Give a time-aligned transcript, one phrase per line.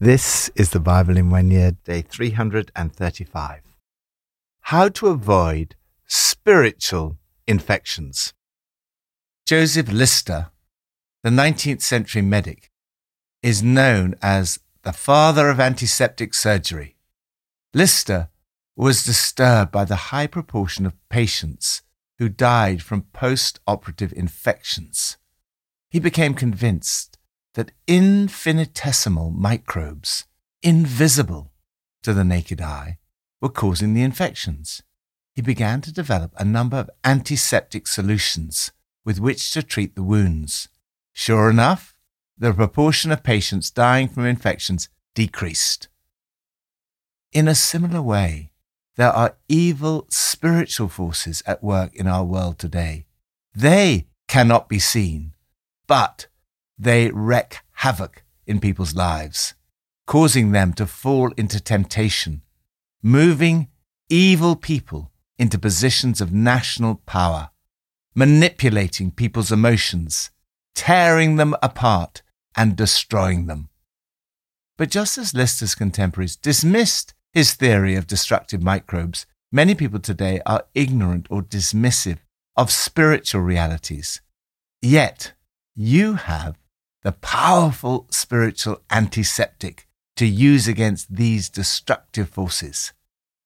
[0.00, 3.62] This is the Bible in one year, day 335.
[4.60, 5.74] How to avoid
[6.06, 8.32] spiritual infections.
[9.44, 10.52] Joseph Lister,
[11.24, 12.70] the 19th century medic,
[13.42, 16.94] is known as the father of antiseptic surgery.
[17.74, 18.28] Lister
[18.76, 21.82] was disturbed by the high proportion of patients
[22.18, 25.16] who died from post operative infections.
[25.90, 27.17] He became convinced
[27.54, 30.26] that infinitesimal microbes,
[30.62, 31.52] invisible
[32.02, 32.98] to the naked eye,
[33.40, 34.82] were causing the infections.
[35.34, 38.72] He began to develop a number of antiseptic solutions
[39.04, 40.68] with which to treat the wounds.
[41.12, 41.94] Sure enough,
[42.36, 45.88] the proportion of patients dying from infections decreased.
[47.32, 48.52] In a similar way,
[48.96, 53.06] there are evil spiritual forces at work in our world today.
[53.54, 55.34] They cannot be seen,
[55.86, 56.26] but
[56.78, 59.54] they wreak havoc in people's lives,
[60.06, 62.42] causing them to fall into temptation,
[63.02, 63.68] moving
[64.08, 67.50] evil people into positions of national power,
[68.14, 70.30] manipulating people's emotions,
[70.74, 72.22] tearing them apart,
[72.56, 73.68] and destroying them.
[74.76, 80.64] But just as Lister's contemporaries dismissed his theory of destructive microbes, many people today are
[80.74, 82.18] ignorant or dismissive
[82.56, 84.20] of spiritual realities.
[84.80, 85.32] Yet,
[85.74, 86.58] you have
[87.02, 92.92] the powerful spiritual antiseptic to use against these destructive forces.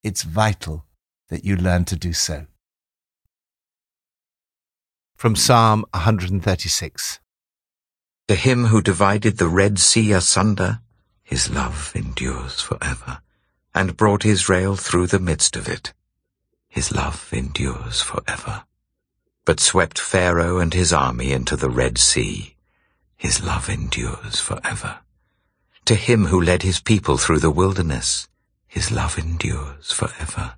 [0.03, 0.87] It's vital
[1.29, 2.47] that you learn to do so.
[5.17, 7.21] From Psalm 136
[8.29, 10.81] To him who divided the Red Sea asunder,
[11.23, 13.21] his love endures forever,
[13.75, 15.93] and brought Israel through the midst of it.
[16.69, 18.65] His love endures forever.
[19.45, 22.57] But swept Pharaoh and his army into the Red Sea
[23.23, 24.99] his love endures forever.
[25.85, 28.27] To him who led his people through the wilderness,
[28.67, 30.57] his love endures forever.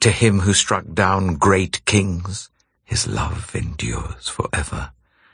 [0.00, 2.50] To him who struck down great kings,
[2.82, 4.90] his love endures forever.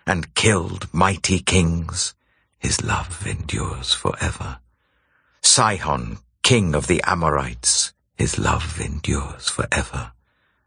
[0.07, 2.15] And killed mighty kings,
[2.59, 4.59] his love endures forever.
[5.41, 10.13] Sihon, king of the Amorites, his love endures forever.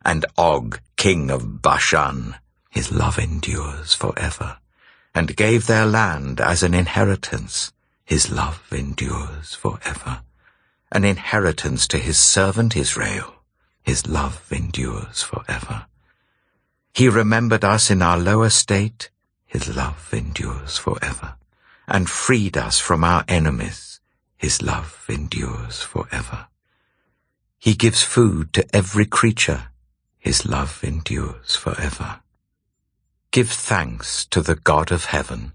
[0.03, 2.37] And Og, king of Bashan,
[2.71, 4.57] his love endures forever
[5.13, 7.71] and gave their land as an inheritance.
[8.05, 10.21] His love endures forever.
[10.91, 13.35] An inheritance to his servant Israel.
[13.83, 15.85] His love endures forever.
[16.93, 19.09] He remembered us in our low estate.
[19.45, 21.35] His love endures forever.
[21.87, 23.99] And freed us from our enemies.
[24.37, 26.47] His love endures forever.
[27.59, 29.67] He gives food to every creature.
[30.17, 32.20] His love endures forever.
[33.31, 35.53] Give thanks to the God of heaven.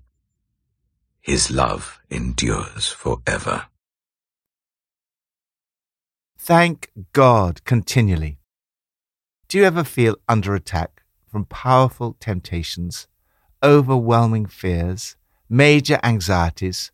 [1.20, 3.66] His love endures forever.
[6.38, 8.38] Thank God continually.
[9.48, 13.08] Do you ever feel under attack from powerful temptations,
[13.62, 15.16] overwhelming fears,
[15.50, 16.92] major anxieties,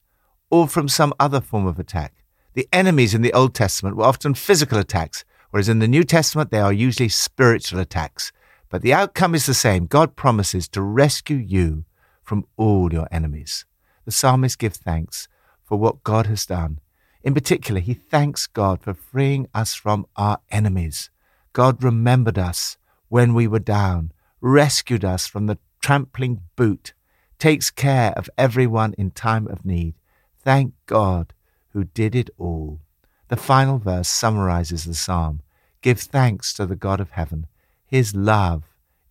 [0.50, 2.24] or from some other form of attack?
[2.54, 6.50] The enemies in the Old Testament were often physical attacks, whereas in the New Testament
[6.50, 8.32] they are usually spiritual attacks
[8.72, 9.84] but the outcome is the same.
[9.84, 11.84] God promises to rescue you
[12.22, 13.66] from all your enemies.
[14.06, 15.28] The psalmist gives thanks
[15.62, 16.80] for what God has done.
[17.22, 21.10] In particular, he thanks God for freeing us from our enemies.
[21.52, 22.78] God remembered us
[23.10, 24.10] when we were down,
[24.40, 26.94] rescued us from the trampling boot,
[27.38, 29.96] takes care of everyone in time of need.
[30.42, 31.34] Thank God
[31.74, 32.80] who did it all.
[33.28, 35.42] The final verse summarizes the psalm.
[35.82, 37.48] Give thanks to the God of heaven
[37.92, 38.64] his love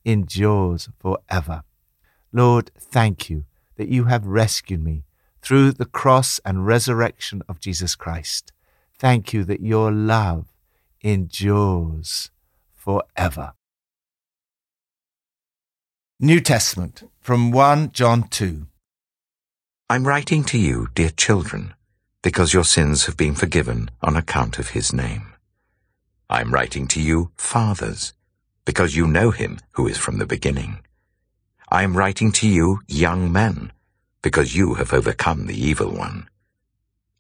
[0.04, 1.62] endures forever.
[2.34, 5.04] Lord, thank you that you have rescued me
[5.40, 8.52] through the cross and resurrection of Jesus Christ.
[8.98, 10.48] Thank you that your love
[11.02, 12.32] endures
[12.74, 13.54] forever.
[16.20, 18.66] New Testament from 1 John 2.
[19.92, 21.76] I'm writing to you, dear children,
[22.24, 25.36] because your sins have been forgiven on account of his name.
[26.32, 28.14] I'm writing to you, fathers,
[28.72, 30.80] because you know him who is from the beginning.
[31.68, 33.74] I am writing to you, young men,
[34.22, 36.30] because you have overcome the evil one.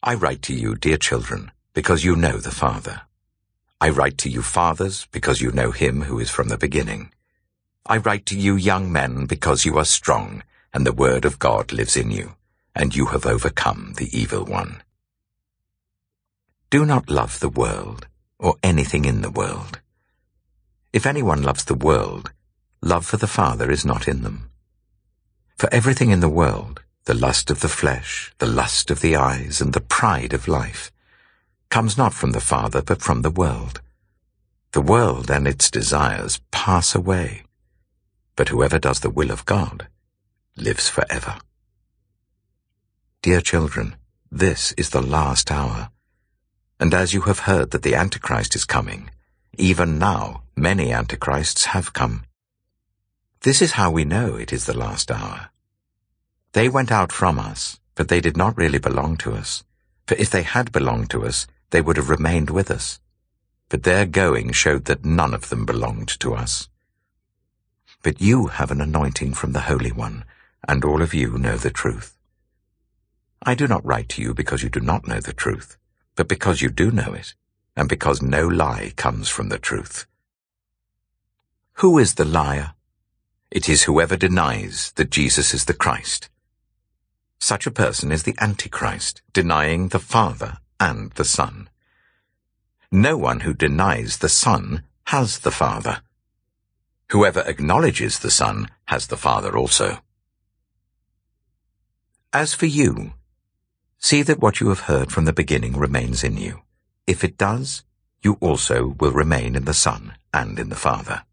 [0.01, 3.01] I write to you, dear children, because you know the Father.
[3.81, 7.11] I write to you, fathers, because you know him who is from the beginning.
[7.85, 10.43] I write to you, young men, because you are strong,
[10.73, 12.35] and the word of God lives in you,
[12.73, 14.83] and you have overcome the evil one.
[16.69, 18.07] Do not love the world,
[18.39, 19.81] or anything in the world.
[20.93, 22.31] If anyone loves the world,
[22.81, 24.51] love for the Father is not in them.
[25.57, 29.61] For everything in the world, the lust of the flesh, the lust of the eyes,
[29.61, 30.91] and the pride of life,
[31.69, 33.79] comes not from the Father, but from the world.
[34.73, 37.43] The world and its desires pass away,
[38.35, 39.87] but whoever does the will of God
[40.57, 41.37] lives forever.
[43.21, 43.95] Dear children,
[44.29, 45.89] this is the last hour.
[46.79, 49.09] And as you have heard that the Antichrist is coming,
[49.57, 52.23] even now many Antichrists have come.
[53.41, 55.49] This is how we know it is the last hour.
[56.53, 59.63] They went out from us, but they did not really belong to us.
[60.05, 62.99] For if they had belonged to us, they would have remained with us.
[63.69, 66.69] But their going showed that none of them belonged to us.
[68.03, 70.25] But you have an anointing from the Holy One,
[70.67, 72.17] and all of you know the truth.
[73.41, 75.77] I do not write to you because you do not know the truth,
[76.15, 77.33] but because you do know it,
[77.75, 80.05] and because no lie comes from the truth.
[81.81, 82.75] Who is the liar?
[83.49, 86.29] It is whoever denies that Jesus is the Christ.
[87.39, 91.71] Such a person is the Antichrist, denying the Father and the Son.
[92.91, 96.03] No one who denies the Son has the Father.
[97.09, 100.03] Whoever acknowledges the Son has the Father also.
[102.31, 103.13] As for you,
[103.97, 106.61] see that what you have heard from the beginning remains in you.
[107.07, 107.83] If it does,
[108.21, 111.23] you also will remain in the Son and in the Father.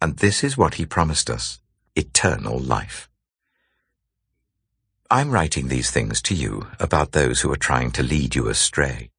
[0.00, 1.60] And this is what he promised us,
[1.94, 3.08] eternal life.
[5.10, 9.10] I'm writing these things to you about those who are trying to lead you astray.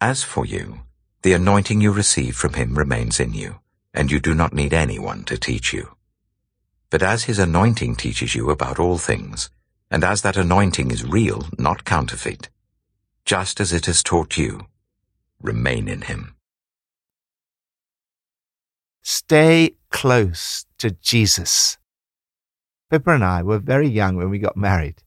[0.00, 0.80] As for you,
[1.22, 3.56] the anointing you receive from him remains in you,
[3.92, 5.96] and you do not need anyone to teach you.
[6.88, 9.50] But as his anointing teaches you about all things,
[9.90, 12.48] and as that anointing is real, not counterfeit,
[13.24, 14.66] just as it has taught you,
[15.40, 16.35] remain in him.
[19.08, 21.78] Stay close to Jesus.
[22.90, 25.04] Pippa and I were very young when we got married.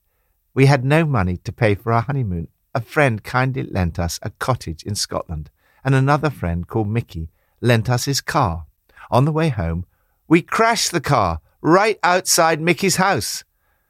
[0.53, 2.47] We had no money to pay for our honeymoon.
[2.73, 5.49] A friend kindly lent us a cottage in Scotland,
[5.83, 7.29] and another friend called Mickey
[7.59, 8.67] lent us his car.
[9.11, 9.85] On the way home,
[10.29, 13.43] we crashed the car right outside Mickey's house.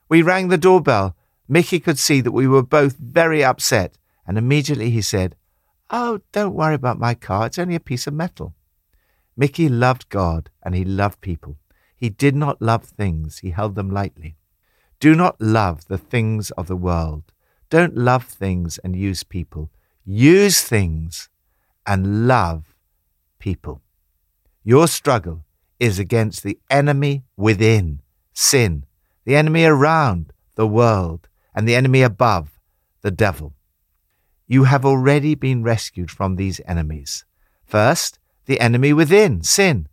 [0.10, 1.16] We rang the doorbell.
[1.48, 3.96] Mickey could see that we were both very upset,
[4.26, 5.36] and immediately he said,
[5.92, 7.46] Oh, don't worry about my car.
[7.46, 8.56] It's only a piece of metal.
[9.40, 11.56] Mickey loved God and he loved people.
[11.96, 14.36] He did not love things, he held them lightly.
[15.00, 17.32] Do not love the things of the world.
[17.70, 19.72] Don't love things and use people.
[20.04, 21.30] Use things
[21.88, 22.76] and love
[23.40, 23.82] people.
[24.66, 25.46] Your struggle
[25.80, 28.02] is against the enemy within,
[28.34, 28.86] sin,
[29.24, 32.60] the enemy around, the world, and the enemy above,
[33.04, 33.54] the devil.
[34.48, 37.24] You have already been rescued from these enemies.
[37.66, 38.19] First,
[38.50, 39.88] the enemy within, sin.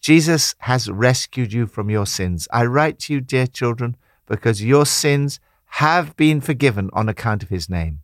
[0.00, 2.46] Jesus has rescued you from your sins.
[2.52, 3.96] I write to you, dear children,
[4.26, 5.40] because your sins
[5.82, 8.02] have been forgiven on account of his name.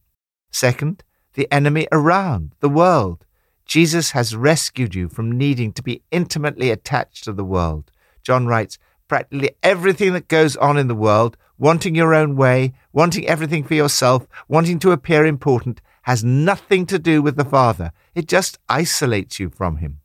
[0.50, 1.04] Second,
[1.34, 3.24] the enemy around, the world.
[3.64, 7.92] Jesus has rescued you from needing to be intimately attached to the world.
[8.24, 13.28] John writes, practically everything that goes on in the world, wanting your own way, wanting
[13.28, 17.90] everything for yourself, wanting to appear important, has nothing to do with the Father.
[18.14, 19.98] It just isolates you from Him.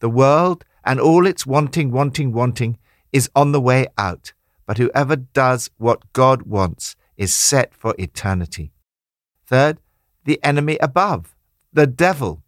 [0.00, 2.76] The world and all its wanting, wanting, wanting
[3.10, 4.34] is on the way out,
[4.66, 8.70] but whoever does what God wants is set for eternity.
[9.46, 9.78] Third,
[10.26, 11.34] the enemy above,
[11.72, 12.42] the devil.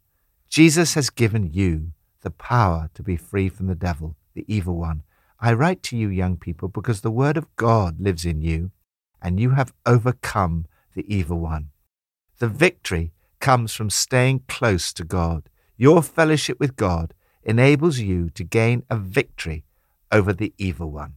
[0.50, 5.02] Jesus has given you the power to be free from the devil, the evil one.
[5.40, 8.71] I write to you, young people, because the word of God lives in you,
[9.23, 11.71] and you have overcome the evil one.
[12.38, 15.49] The victory comes from staying close to God.
[15.76, 19.64] Your fellowship with God enables you to gain a victory
[20.11, 21.14] over the evil one.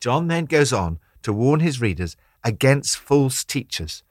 [0.00, 4.02] John then goes on to warn his readers against false teachers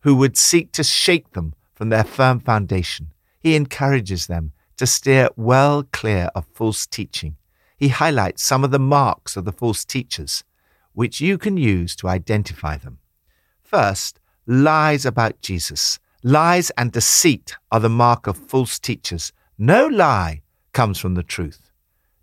[0.00, 3.12] who would seek to shake them from their firm foundation.
[3.38, 7.36] He encourages them to steer well clear of false teaching
[7.76, 10.44] he highlights some of the marks of the false teachers,
[10.94, 12.98] which you can use to identify them.
[13.62, 15.98] First, lies about Jesus.
[16.22, 19.32] Lies and deceit are the mark of false teachers.
[19.58, 21.70] No lie comes from the truth.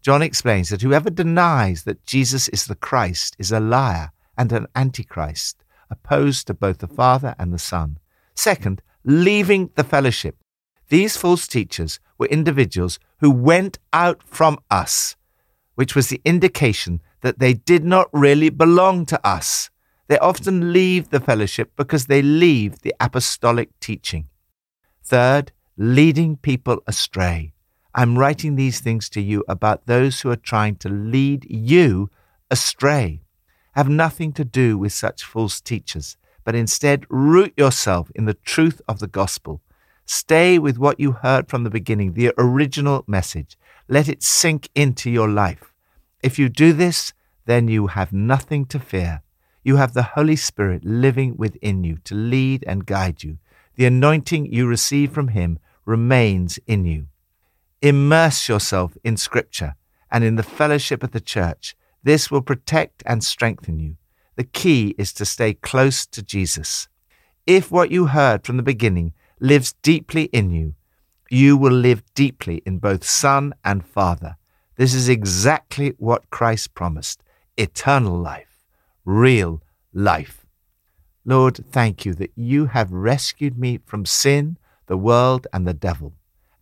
[0.02, 4.68] John explains that whoever denies that Jesus is the Christ is a liar and an
[4.76, 7.98] antichrist, opposed to both the Father and the Son.
[8.36, 10.38] Second, leaving the fellowship.
[10.90, 15.16] These false teachers were individuals who went out from us
[15.76, 19.70] which was the indication that they did not really belong to us.
[20.14, 24.28] They often leave the fellowship because they leave the apostolic teaching.
[25.04, 27.54] Third, leading people astray.
[27.96, 32.12] I'm writing these things to you about those who are trying to lead you
[32.52, 33.24] astray.
[33.72, 38.84] Have nothing to do with such false teachers, but instead root yourself in the truth
[38.88, 39.62] of the gospel.
[40.06, 43.58] Stay with what you heard from the beginning, the original message.
[43.88, 45.74] Let it sink into your life.
[46.22, 47.14] If you do this,
[47.48, 49.23] then you have nothing to fear.
[49.64, 53.38] You have the Holy Spirit living within you to lead and guide you.
[53.76, 57.08] The anointing you receive from Him remains in you.
[57.82, 59.76] Immerse yourself in Scripture
[60.12, 61.76] and in the fellowship of the church.
[62.04, 63.96] This will protect and strengthen you.
[64.36, 66.88] The key is to stay close to Jesus.
[67.46, 70.76] If what you heard from the beginning lives deeply in you,
[71.30, 74.38] you will live deeply in both Son and Father.
[74.76, 77.24] This is exactly what Christ promised
[77.58, 78.53] eternal life,
[79.06, 79.62] real
[79.94, 80.46] life.
[81.26, 84.58] Lord, thank you that you have rescued me from sin,
[84.88, 86.14] the world, and the devil,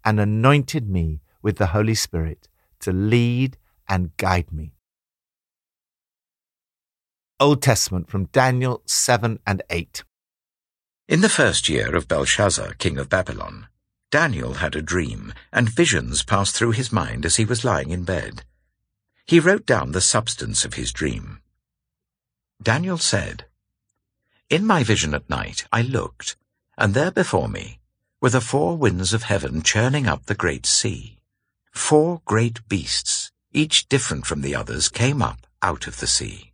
[0.05, 2.47] and anointed me with the Holy Spirit
[2.79, 3.57] to lead
[3.87, 4.73] and guide me.
[7.39, 10.03] Old Testament from Daniel 7 and 8.
[11.07, 13.67] In the first year of Belshazzar, king of Babylon,
[14.11, 18.03] Daniel had a dream, and visions passed through his mind as he was lying in
[18.03, 18.43] bed.
[19.25, 21.41] He wrote down the substance of his dream.
[22.61, 23.45] Daniel said,
[24.49, 26.35] In my vision at night I looked,
[26.77, 27.79] and there before me
[28.21, 31.17] were the four winds of heaven churning up the great sea.
[31.71, 36.53] Four great beasts, each different from the others, came up out of the sea.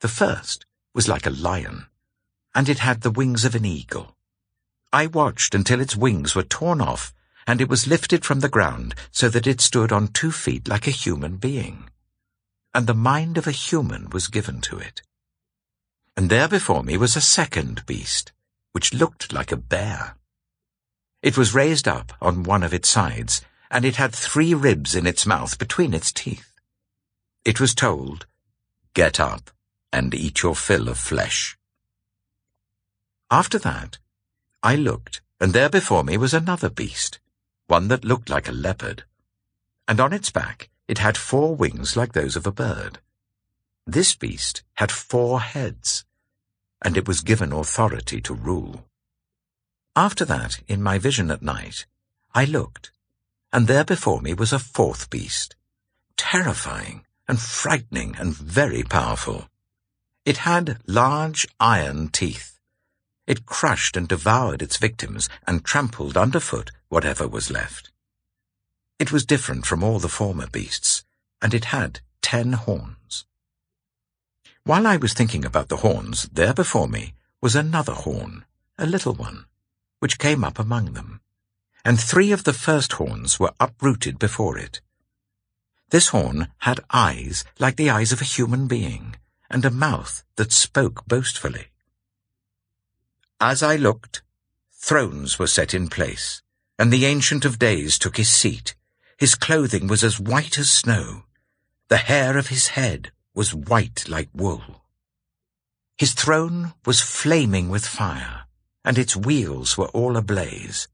[0.00, 1.86] The first was like a lion,
[2.54, 4.16] and it had the wings of an eagle.
[4.92, 7.14] I watched until its wings were torn off,
[7.46, 10.86] and it was lifted from the ground so that it stood on two feet like
[10.86, 11.88] a human being.
[12.74, 15.02] And the mind of a human was given to it.
[16.16, 18.32] And there before me was a second beast,
[18.72, 20.16] which looked like a bear.
[21.22, 25.06] It was raised up on one of its sides, and it had three ribs in
[25.06, 26.52] its mouth between its teeth.
[27.44, 28.26] It was told,
[28.94, 29.50] Get up
[29.92, 31.56] and eat your fill of flesh.
[33.30, 33.98] After that,
[34.62, 37.20] I looked, and there before me was another beast,
[37.66, 39.04] one that looked like a leopard,
[39.86, 42.98] and on its back it had four wings like those of a bird.
[43.86, 46.04] This beast had four heads,
[46.82, 48.86] and it was given authority to rule.
[49.94, 51.86] After that, in my vision at night,
[52.34, 52.90] I looked,
[53.52, 55.56] and there before me was a fourth beast,
[56.16, 59.48] terrifying and frightening and very powerful.
[60.24, 62.58] It had large iron teeth.
[63.26, 67.90] It crushed and devoured its victims and trampled underfoot whatever was left.
[68.98, 71.04] It was different from all the former beasts,
[71.40, 73.26] and it had ten horns.
[74.64, 78.44] While I was thinking about the horns, there before me was another horn,
[78.78, 79.46] a little one,
[80.00, 81.20] which came up among them
[81.88, 84.82] and three of the first horns were uprooted before it.
[85.88, 89.16] This horn had eyes like the eyes of a human being,
[89.50, 91.68] and a mouth that spoke boastfully.
[93.40, 94.22] As I looked,
[94.74, 96.42] thrones were set in place,
[96.78, 98.74] and the Ancient of Days took his seat.
[99.18, 101.24] His clothing was as white as snow.
[101.88, 104.84] The hair of his head was white like wool.
[105.96, 108.44] His throne was flaming with fire,
[108.84, 110.86] and its wheels were all ablaze.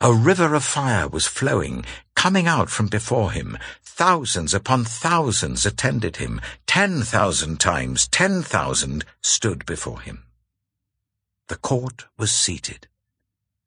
[0.00, 3.58] A river of fire was flowing, coming out from before him.
[3.82, 6.40] Thousands upon thousands attended him.
[6.66, 10.26] Ten thousand times ten thousand stood before him.
[11.48, 12.86] The court was seated,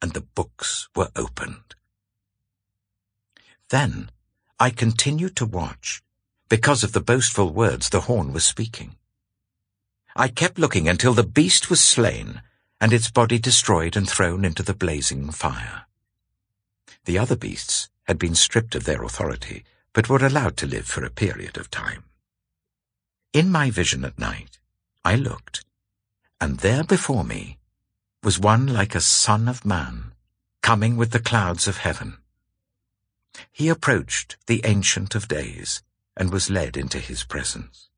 [0.01, 1.75] and the books were opened.
[3.69, 4.11] Then
[4.59, 6.01] I continued to watch,
[6.49, 8.95] because of the boastful words the horn was speaking.
[10.15, 12.41] I kept looking until the beast was slain,
[12.79, 15.85] and its body destroyed and thrown into the blazing fire.
[17.05, 21.03] The other beasts had been stripped of their authority, but were allowed to live for
[21.03, 22.03] a period of time.
[23.33, 24.59] In my vision at night,
[25.03, 25.65] I looked,
[26.39, 27.57] and there before me
[28.23, 30.13] was one like a son of man,
[30.61, 32.17] coming with the clouds of heaven.
[33.51, 35.83] He approached the Ancient of Days
[36.15, 37.89] and was led into his presence.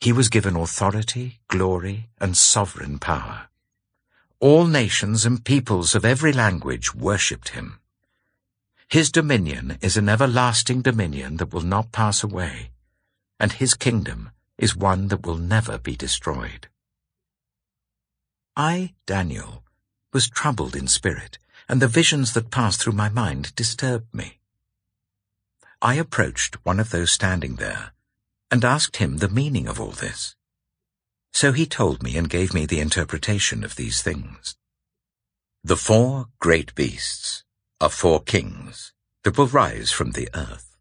[0.00, 3.48] He was given authority, glory, and sovereign power.
[4.40, 7.80] All nations and peoples of every language worshipped him.
[8.88, 12.70] His dominion is an everlasting dominion that will not pass away,
[13.40, 16.68] and his kingdom is one that will never be destroyed.
[18.56, 19.64] I, Daniel,
[20.12, 24.38] was troubled in spirit, and the visions that passed through my mind disturbed me.
[25.82, 27.92] I approached one of those standing there,
[28.50, 30.36] and asked him the meaning of all this.
[31.32, 34.56] So he told me and gave me the interpretation of these things.
[35.62, 37.44] The four great beasts
[37.80, 38.92] are four kings
[39.24, 40.76] that will rise from the earth.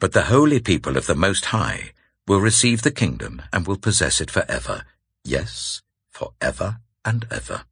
[0.00, 1.92] But the holy people of the Most High
[2.26, 4.84] will receive the kingdom and will possess it forever.
[5.24, 7.64] Yes, forever and ever.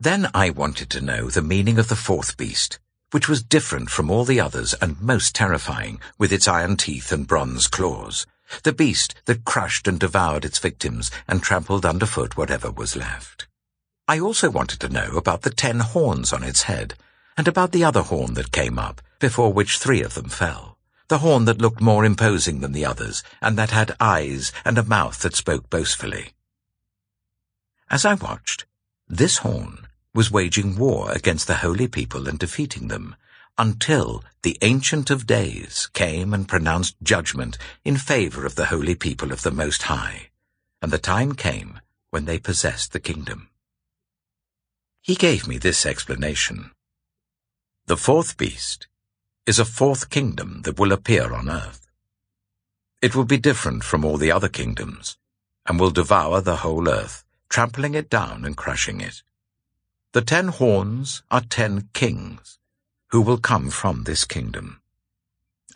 [0.00, 2.78] Then I wanted to know the meaning of the fourth beast,
[3.10, 7.26] which was different from all the others and most terrifying, with its iron teeth and
[7.26, 8.24] bronze claws.
[8.62, 13.48] The beast that crushed and devoured its victims and trampled underfoot whatever was left.
[14.06, 16.94] I also wanted to know about the ten horns on its head,
[17.36, 20.78] and about the other horn that came up, before which three of them fell
[21.08, 24.84] the horn that looked more imposing than the others, and that had eyes and a
[24.84, 26.34] mouth that spoke boastfully.
[27.90, 28.66] As I watched,
[29.08, 29.87] this horn
[30.18, 33.14] was waging war against the holy people and defeating them,
[33.56, 39.30] until the Ancient of Days came and pronounced judgment in favor of the holy people
[39.30, 40.30] of the Most High,
[40.82, 41.78] and the time came
[42.10, 43.48] when they possessed the kingdom.
[45.02, 46.72] He gave me this explanation.
[47.86, 48.88] The fourth beast
[49.46, 51.86] is a fourth kingdom that will appear on earth.
[53.00, 55.16] It will be different from all the other kingdoms,
[55.64, 59.22] and will devour the whole earth, trampling it down and crushing it.
[60.12, 62.58] The ten horns are ten kings,
[63.08, 64.80] who will come from this kingdom.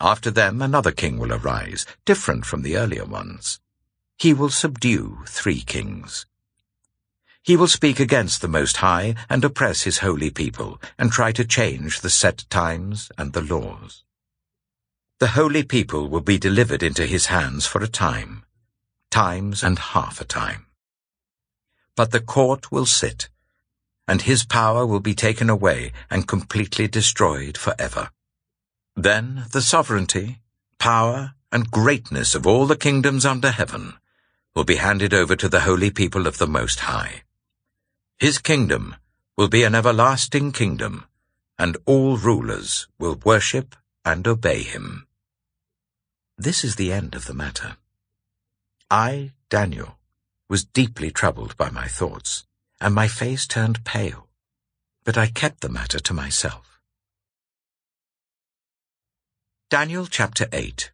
[0.01, 3.59] After them another king will arise, different from the earlier ones.
[4.17, 6.25] He will subdue three kings.
[7.43, 11.45] He will speak against the Most High and oppress his holy people, and try to
[11.45, 14.03] change the set times and the laws.
[15.19, 18.45] The holy people will be delivered into his hands for a time,
[19.11, 20.65] times and half a time.
[21.95, 23.29] But the court will sit,
[24.07, 28.09] and his power will be taken away and completely destroyed forever.
[28.95, 30.39] Then the sovereignty,
[30.77, 33.93] power, and greatness of all the kingdoms under heaven
[34.55, 37.23] will be handed over to the holy people of the Most High.
[38.19, 38.95] His kingdom
[39.37, 41.05] will be an everlasting kingdom,
[41.57, 45.07] and all rulers will worship and obey him.
[46.37, 47.77] This is the end of the matter.
[48.91, 49.97] I, Daniel,
[50.49, 52.45] was deeply troubled by my thoughts,
[52.83, 54.27] and my face turned pale,
[55.05, 56.81] but I kept the matter to myself.
[59.69, 60.91] Daniel chapter 8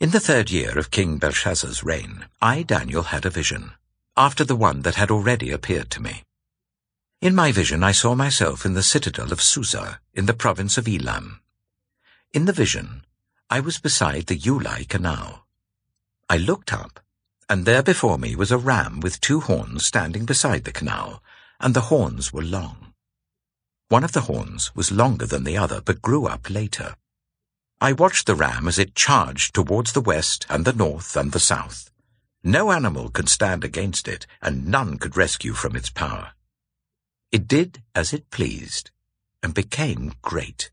[0.00, 3.72] In the third year of King Belshazzar's reign, I, Daniel, had a vision
[4.16, 6.24] after the one that had already appeared to me.
[7.20, 10.88] In my vision I saw myself in the citadel of Susa, in the province of
[10.88, 11.40] Elam.
[12.32, 13.04] In the vision,
[13.48, 15.46] I was beside the Ulai Canal.
[16.28, 17.03] I looked up,
[17.48, 21.22] and there before me was a ram with two horns standing beside the canal,
[21.60, 22.94] and the horns were long.
[23.88, 26.96] One of the horns was longer than the other, but grew up later.
[27.80, 31.40] I watched the ram as it charged towards the west and the north and the
[31.40, 31.90] south.
[32.42, 36.32] No animal could stand against it, and none could rescue from its power.
[37.30, 38.90] It did as it pleased,
[39.42, 40.70] and became great.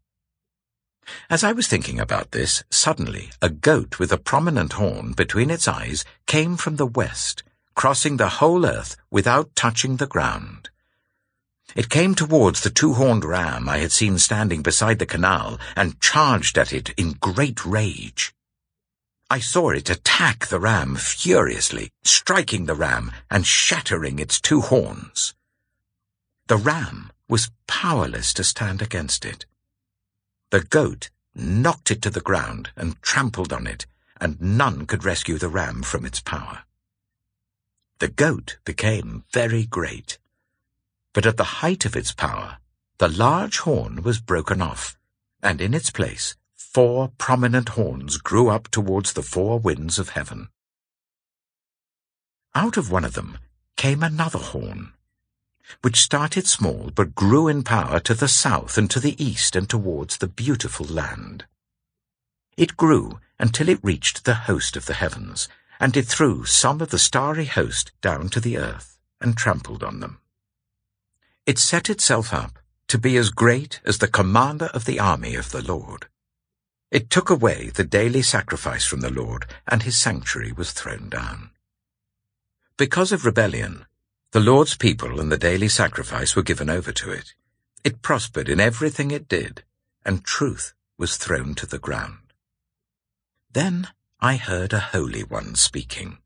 [1.30, 5.68] As I was thinking about this, suddenly a goat with a prominent horn between its
[5.68, 7.44] eyes came from the west,
[7.76, 10.70] crossing the whole earth without touching the ground.
[11.76, 16.58] It came towards the two-horned ram I had seen standing beside the canal and charged
[16.58, 18.34] at it in great rage.
[19.30, 25.34] I saw it attack the ram furiously, striking the ram and shattering its two horns.
[26.48, 29.46] The ram was powerless to stand against it.
[30.52, 33.86] The goat knocked it to the ground and trampled on it,
[34.20, 36.64] and none could rescue the ram from its power.
[38.00, 40.20] The goat became very great,
[41.14, 42.58] but at the height of its power,
[42.98, 44.98] the large horn was broken off,
[45.42, 50.50] and in its place four prominent horns grew up towards the four winds of heaven.
[52.54, 53.38] Out of one of them
[53.78, 54.92] came another horn,
[55.82, 59.70] which started small but grew in power to the south and to the east and
[59.70, 61.46] towards the beautiful land.
[62.58, 65.48] It grew until it reached the host of the heavens,
[65.80, 70.00] and it threw some of the starry host down to the earth and trampled on
[70.00, 70.20] them.
[71.46, 75.52] It set itself up to be as great as the commander of the army of
[75.52, 76.08] the Lord.
[76.92, 81.52] It took away the daily sacrifice from the Lord, and his sanctuary was thrown down.
[82.78, 83.86] Because of rebellion,
[84.32, 87.34] the Lord's people and the daily sacrifice were given over to it.
[87.84, 89.64] It prospered in everything it did,
[90.06, 92.34] and truth was thrown to the ground.
[93.52, 93.90] Then
[94.22, 96.20] I heard a Holy One speaking,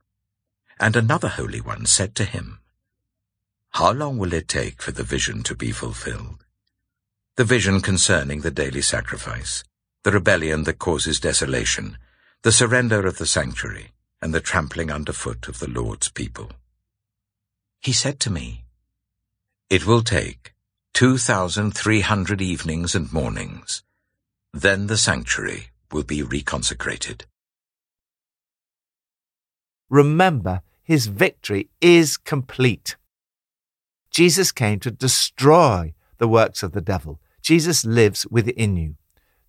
[0.80, 2.60] and another Holy One said to him,
[3.72, 6.46] How long will it take for the vision to be fulfilled?
[7.38, 9.64] The vision concerning the daily sacrifice
[10.04, 11.98] the rebellion that causes desolation,
[12.44, 13.92] the surrender of the sanctuary,
[14.22, 16.52] and the trampling underfoot of the Lord's people.
[17.86, 18.64] He said to me,
[19.70, 20.56] It will take
[20.96, 23.84] 2,300 evenings and mornings.
[24.52, 27.26] Then the sanctuary will be reconsecrated.
[29.88, 32.96] remember his victory is complete.
[34.10, 37.20] Jesus came to destroy the works of the devil.
[37.44, 38.96] Jesus lives within you.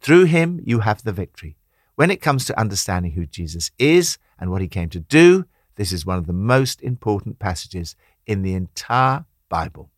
[0.01, 1.57] Through him, you have the victory.
[1.95, 5.47] When it comes to understanding who Jesus is and what he came to do,
[5.77, 7.97] this is one of the most important passages
[8.27, 9.91] in the entire Bible.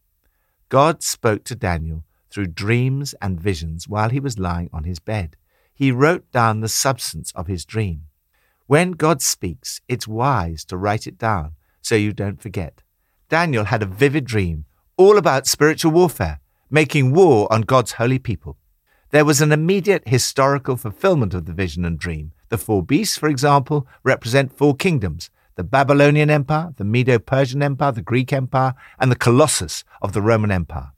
[0.69, 5.37] God spoke to Daniel through dreams and visions while he was lying on his bed.
[5.75, 8.03] He wrote down the substance of his dream.
[8.67, 12.83] When God speaks, it's wise to write it down so you don't forget.
[13.31, 18.59] Daniel had a vivid dream all about spiritual warfare, making war on God's holy people.
[19.11, 22.33] There was an immediate historical fulfillment of the vision and dream.
[22.51, 27.91] The four beasts, for example, represent four kingdoms the Babylonian Empire, the Medo Persian Empire,
[27.91, 30.93] the Greek Empire, and the Colossus of the Roman Empire.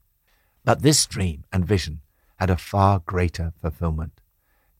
[0.63, 2.01] But this dream and vision
[2.35, 4.21] had a far greater fulfillment.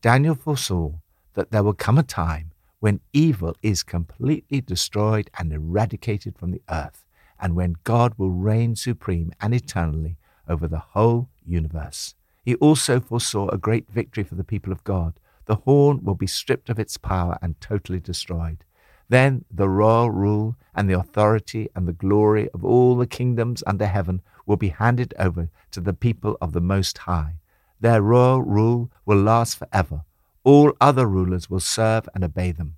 [0.03, 0.99] Daniel foresaw
[1.33, 6.61] that there will come a time when evil is completely destroyed and eradicated from the
[6.69, 7.03] earth,
[7.39, 10.15] and when God will reign supreme and eternally
[10.47, 12.13] over the whole universe.
[12.45, 15.19] He also foresaw a great victory for the people of God.
[15.45, 18.63] The horn will be stripped of its power and totally destroyed.
[19.11, 23.85] Then the royal rule and the authority and the glory of all the kingdoms under
[23.85, 27.41] heaven will be handed over to the people of the Most High.
[27.81, 30.05] Their royal rule will last forever.
[30.45, 32.77] All other rulers will serve and obey them.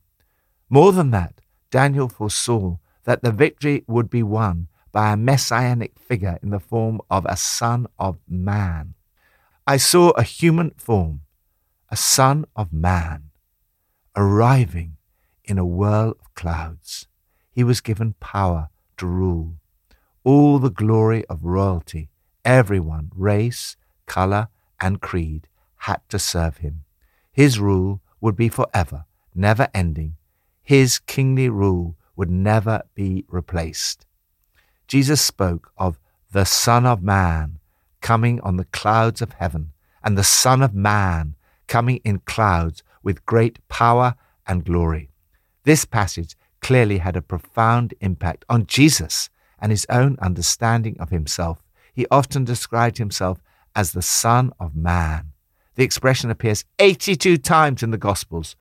[0.72, 1.36] More than that,
[1.70, 7.00] Daniel foresaw that the victory would be won by a messianic figure in the form
[7.12, 8.96] of a son of man.
[9.68, 11.22] I saw a human form,
[11.90, 13.30] a son of man,
[14.16, 14.98] arriving
[15.54, 17.08] in a whirl of clouds.
[17.52, 19.58] He was given power to rule.
[20.24, 22.10] All the glory of royalty,
[22.44, 24.48] everyone, race, color,
[24.80, 25.48] and creed,
[25.86, 26.86] had to serve him.
[27.32, 30.16] His rule would be forever, never ending.
[30.64, 34.08] His kingly rule would never be replaced.
[34.88, 36.00] Jesus spoke of
[36.32, 37.60] the Son of Man
[38.02, 41.36] coming on the clouds of heaven, and the Son of Man
[41.68, 44.16] coming in clouds with great power
[44.48, 45.13] and glory.
[45.64, 51.64] This passage clearly had a profound impact on Jesus and his own understanding of himself.
[51.94, 53.40] He often described himself
[53.76, 55.32] as the Son of Man.
[55.76, 58.56] The expression appears 82 times in the Gospels,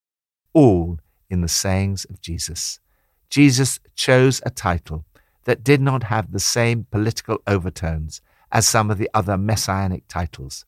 [0.53, 2.79] all in the sayings of Jesus.
[3.29, 5.05] Jesus chose a title
[5.45, 8.21] that did not have the same political overtones
[8.53, 10.65] as some of the other messianic titles.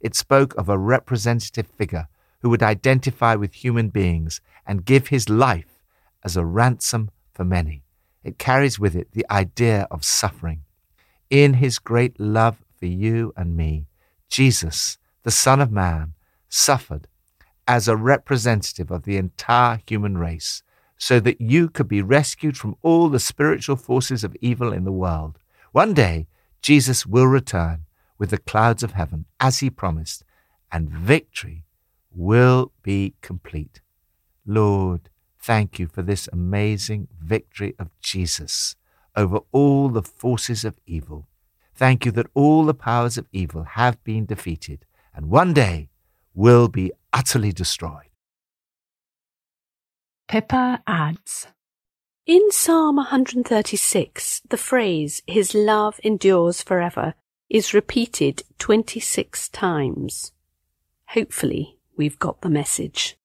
[0.00, 2.08] It spoke of a representative figure
[2.40, 5.73] who would identify with human beings and give his life
[6.24, 7.82] as a ransom for many.
[8.22, 10.62] It carries with it the idea of suffering.
[11.30, 13.86] In his great love for you and me,
[14.28, 16.14] Jesus, the Son of Man,
[16.48, 17.06] suffered
[17.66, 20.62] as a representative of the entire human race
[20.96, 24.92] so that you could be rescued from all the spiritual forces of evil in the
[24.92, 25.38] world.
[25.72, 26.28] One day,
[26.62, 27.84] Jesus will return
[28.18, 30.24] with the clouds of heaven, as he promised,
[30.70, 31.64] and victory
[32.10, 33.80] will be complete.
[34.46, 35.10] Lord,
[35.44, 38.76] thank you for this amazing victory of Jesus
[39.14, 41.28] over all the forces of evil.
[41.74, 45.90] Thank you that all the powers of evil have been defeated and one day
[46.34, 48.08] will be utterly destroyed.
[50.28, 51.46] Pippa adds
[52.26, 57.14] In Psalm 136, the phrase, His love endures forever,
[57.50, 60.32] is repeated 26 times.
[61.08, 63.18] Hopefully, we've got the message.